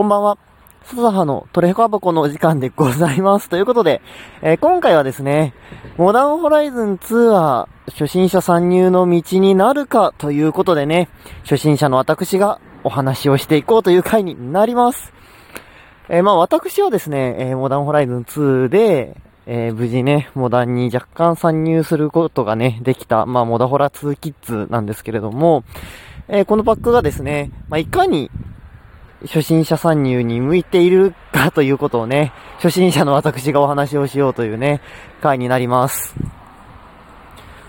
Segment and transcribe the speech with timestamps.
[0.00, 0.38] こんばんは。
[0.84, 3.50] 笹葉のトレコアバコのお時間でございます。
[3.50, 4.00] ということで、
[4.40, 5.52] えー、今回はですね、
[5.98, 11.10] モダンホライズン2は初心者参入の道になるかということでね、
[11.42, 15.12] 初心者の私がお話をしていこうという回になります。
[16.08, 25.62] えー、まあ私はですね、えー、モダンホライズン2で、え、無事ね、モダンに若干参入することがね、できた、まあモダホラ2キッズなんですけれども、
[26.26, 28.30] え、このパックがですね、まあいかに
[29.26, 34.80] 初心者参入に向いているかということをね、初心者の私がお話をしようというね、
[35.20, 36.14] 回になります。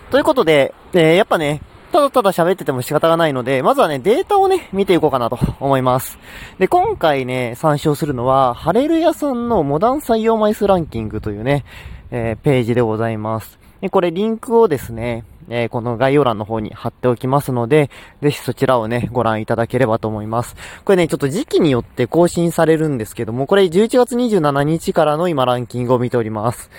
[0.09, 1.61] ということで、えー、やっぱね、
[1.91, 6.17] ただただ喋ってても仕方がないので、まずはね、データをね、見ていこうかなと思います。
[6.57, 11.65] で、今回ね、参照するのは、ハレルヤさんのモダン採用枚数ランキングというね、
[12.11, 13.59] えー、ページでございます。
[13.81, 17.89] で、これリンクをですね、えー、この概要欄の方に貼っておきますので、
[18.21, 20.55] ぜひそちらをね、ご覧いただければと思います。
[20.85, 26.69] これね、ちょっと時期によって更新されるんですけども、これ11月27日からの今ランキングを見ております。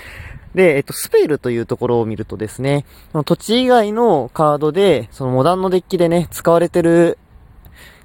[0.54, 2.84] で、えっと、スペルというところを見るとですね、
[3.24, 7.18] 土地以外のカードで、そのモダンのデッキでね、使われてる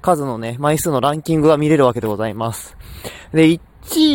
[0.00, 2.76] 数のね、枚数のランキングが見れるわけでございます。
[3.32, 3.60] で、1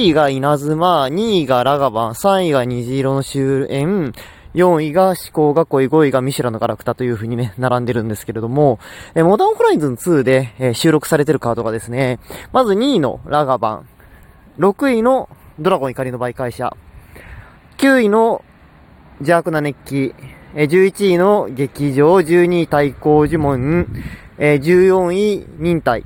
[0.09, 4.13] 位が稲妻、2位がラガバン、3位が虹色の終焉、
[4.53, 8.79] 4位が思考が恋、5位がミシュラのガラクタという風にね、並んでるんですけれども、
[9.15, 12.19] えモダンホライズン2で、え収録されてるカードがですね、
[12.51, 13.87] まず2位のラガバン、
[14.59, 15.27] 6位の
[15.59, 16.75] ドラゴン怒りの媒介者、
[17.77, 18.43] 9位の
[19.19, 20.13] 邪悪な熱気、
[20.55, 23.87] え11位の劇場、12位対抗呪文、
[24.37, 26.03] え14位忍耐、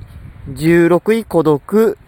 [0.48, 1.98] 16位孤独、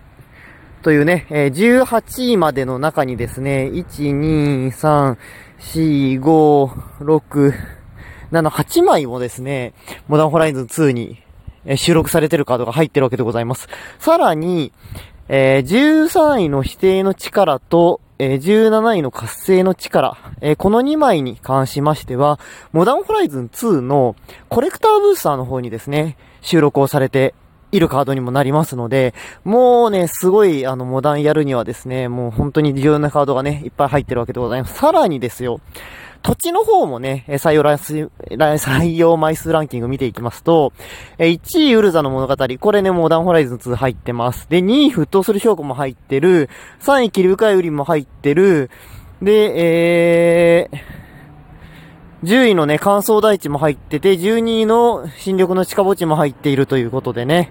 [0.82, 5.16] というね、18位までの中にですね、1、2、3、
[5.60, 6.70] 4、5、
[7.04, 7.54] 6、
[8.32, 9.74] 7、8枚もですね、
[10.08, 11.22] モダンホライズン2に
[11.76, 13.68] 収録されてるカードが入ってるわけでございます。
[13.98, 14.72] さらに、
[15.28, 22.40] えー、13位の否定の力と、えー、17位の活性の力、えー、この2枚に関しましては、
[22.72, 24.16] モダンホライズン2の
[24.48, 27.34] コレクターブースターの方にですね、収録をされて
[27.72, 29.14] いるカードにもなりますので、
[29.44, 34.74] もうね、すごい、あの、モダンやるにはですね、もう本当に重要なカードがね、いっぱい入ってるわけでございます。
[34.74, 35.60] さらにですよ、
[36.22, 40.72] 土地の方もね、採用採用枚数ランキング見ていきますと、
[41.18, 44.46] 1位ウルザの物語、これね、モダンホライズン2入ってます。
[44.50, 48.70] で、2位沸騰する証拠も入ってる、3位霧深い売りも入ってる、
[49.22, 50.78] で、えー、
[52.24, 57.50] 10位のね、乾燥大地も入ってて、12位の新緑の地下墓地も入っているということでね、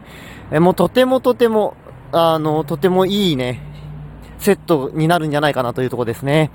[0.51, 1.75] えもうとてもとても、
[2.11, 3.61] あの、とてもいいね、
[4.37, 6.51] セットになるんじゃないかなというとこですね。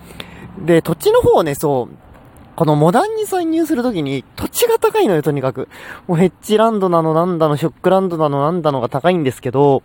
[0.58, 1.96] で、土地の方ね、そう、
[2.54, 5.68] このモダンに参入するときに土地が高いのよ、とにかく。
[6.06, 9.82] もうヘッジランドなのなんだの、ショックランドなのなんだのが高いんですけど、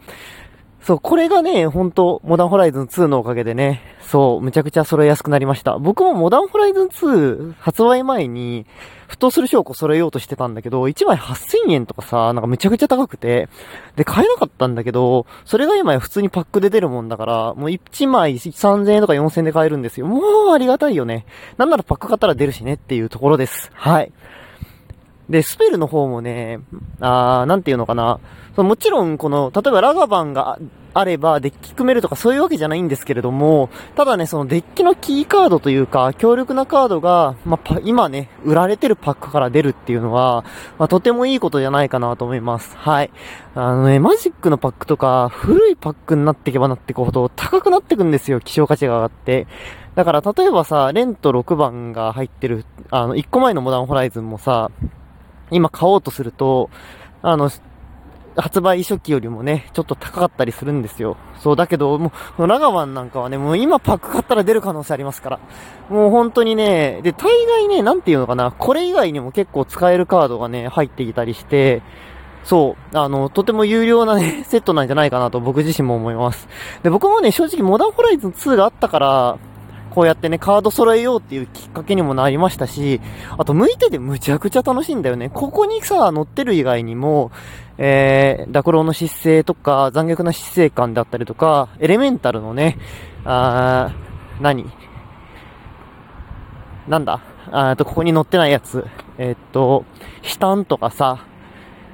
[0.81, 5.78] そう、これがね、ほんと、モダンホライズン2のおかげでね、そう、むちゃくちゃ揃えやすくなりました。
[5.78, 8.66] 僕もモダンホライズン2発売前に、
[9.07, 13.50] 沸騰する証拠揃えようとしてたんだけど、1枚8000円とかさ、なんかめちゃくちゃ高くて、
[13.95, 20.07] で、買えなかったんだけど、それが今や普通にパックで出るもんだから、もう1枚3000円とか4000円で買えるんですよ。
[20.07, 21.25] もうありがたいよね。
[21.57, 23.72] なんならパック買ったら出るしねっていうところです。
[23.73, 24.12] はい。
[25.29, 26.59] で、スペルの方もね、
[27.00, 28.19] あー、なんていうのかな。
[28.56, 30.57] そのもちろん、この、例えばラガバンが
[30.94, 40.44] あればデッキ組めるとかそういうわけじゃないんですけれども、ただね、そのデッキのキーカードというか、強力なカードが、まあ、今ね、売られてるパックから出るっていうのは、
[40.78, 42.75] まあ、とてもいいことじゃないかなと思います。
[42.75, 43.12] はい。
[43.56, 49.47] あのね、マジックのパックとか、古いパックになっていけばなっていくほど高くなっていくんですよ、希少価値が上がって。
[49.95, 54.72] だから、例えばさ、レント6番が入ってる、あの、1個前のモダンホライズンもさ、
[55.51, 56.69] 今買おうとすると、
[57.21, 57.49] あの、
[58.35, 61.17] 発売初期よりもね、ちょっと高かったりするんですよ。
[61.39, 65.39] そう、だけど、もう、ラガワンなんかはね、もう今パック買ったら出る可能性ありますから。
[65.89, 71.81] もう本当にね、で、大概ね、なんていうのかな、これ以外にも結構使えるカードがね、入ってきたりして、
[72.43, 76.47] そう、あの、とても有料なね、 セットなんじゃないかなと僕自身も思います。
[76.83, 79.38] で、僕もね、正直モダンホライズン2があったから、
[80.00, 83.01] こうやってね、カード揃えようっていうきっかけにもなりましたし、
[83.38, 85.30] あと、向いててむちゃくちゃ楽しいんだよね。
[85.30, 87.31] ここにさ、乗ってる以外にも、
[87.78, 92.78] えー、濁老の姿勢とか、残虐な姿勢感だったりとか、エレメンタルのね、
[93.25, 94.72] あー、何？
[96.88, 97.19] なんだ？
[97.51, 98.88] あと、ここに乗ってないやつ。
[99.18, 99.84] えー、っと、
[100.22, 101.25] ヒタンとかさ、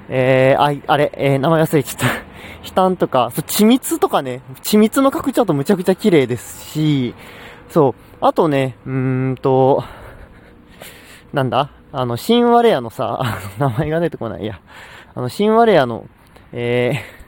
[0.10, 2.08] えー、あ、あれ、えー、名前忘れちゃった。
[2.62, 7.16] ヒタンとか、そう、緻密とかね、緻密の拡張とむちゃくちゃ綺麗ですし、
[7.70, 7.94] そう。
[8.22, 9.84] あとね、うーんと、
[11.34, 11.72] なんだ？
[11.92, 14.46] あの、新ワレアのさ、名前が出てこない。
[14.46, 14.60] や。
[15.14, 16.08] あの、新ワレアの、
[16.54, 17.25] えー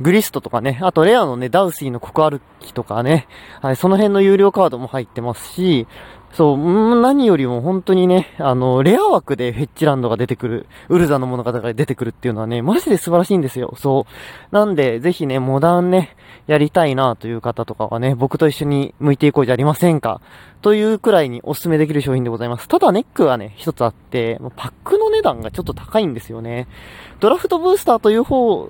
[0.00, 3.28] グリストとかね、あとレアのね、ダウシーのコク歩きとかね、
[3.60, 5.86] はい、その辺の有料カードも入ってますし、
[6.32, 13.74] そう、何よりも本当にね、あの、レア枠でフェッチランドが出てくる、ウルザの物語が出てくるっていうのはね、マジで素晴らしいんですよ。
[13.76, 14.54] そう。
[14.54, 20.20] なんで、ぜひね、モダンね、やりたいなという方とかはね、僕と一緒に向いていこうじゃありませんか。
[20.62, 22.68] というくらいにお勧めできる商品でございます。
[22.68, 26.68] ただネックはね、一つあって、パックの値段がちょっと高いんですよね。
[27.18, 28.68] ドラフトブースターという方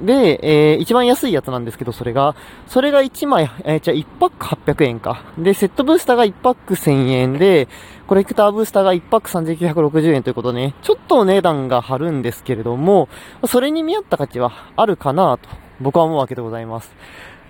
[0.00, 2.36] で、えー、一番安いやつなんですけど、それが、
[2.66, 5.22] それが1枚、えー、じゃあ1パック800円か。
[5.38, 7.68] で、セットブースターが1パック1000円で、
[8.06, 13.08] コレクターブースターが1パック3960円ということでね、ちょっとお値段が張るんですけれども、
[13.46, 15.48] それに見合った価値はあるかなと、
[15.80, 16.94] 僕は思うわけでございます。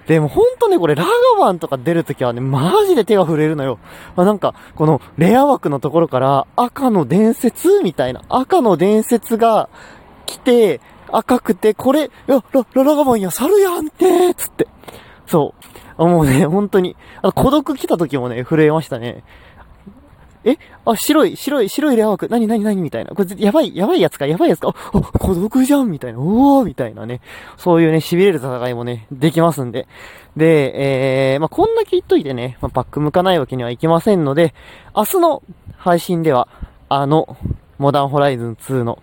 [0.07, 1.11] でもほんとね、これラガ
[1.41, 3.81] バンとか出るときはね、マジで手が震えるのよ。
[4.15, 9.69] まあ、なんか、このレア枠のところから赤の伝説みたいな、赤の伝説が
[10.25, 10.81] 来て、
[11.13, 14.67] 赤くて、これ、いや、ラ、ララガバンや、猿やんてつって。
[15.27, 15.55] そ
[15.99, 16.07] う。
[16.07, 16.97] もうね、本当に。
[17.23, 19.25] あの、孤独来た時もね、震えましたね。
[20.45, 22.29] えあ、白い、白い、白いレア枠。
[22.29, 23.11] なになになにみたいな。
[23.17, 24.69] これ、やばい、やばいやつか、やばいやつか？
[24.69, 26.21] あ、孤独じゃんみたいな。
[26.21, 27.21] おーみたいなね。
[27.57, 29.89] そういうね、痺れる戦いもね、できますんで。
[30.37, 34.55] で、えー、まあ、こんだけ言っといてね、まあ、パック向かないわけにはいきませんので、
[34.95, 35.43] 明日の
[35.77, 36.47] 配信では、
[36.89, 37.37] あの、
[37.79, 39.03] モダンホライズン2の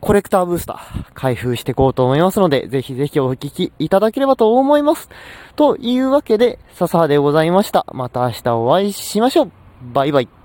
[0.00, 5.08] コレクターブースター開封していこうと思いますので、ぜひぜひお聞きいただければと思います。
[5.56, 7.86] というわけで、笹でございました。
[7.92, 9.50] また明日お会いしましょう。
[9.92, 10.39] バイバイ。